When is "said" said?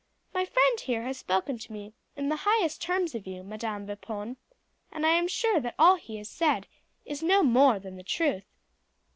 6.27-6.65